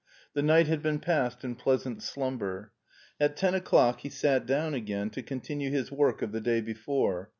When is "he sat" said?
3.99-4.47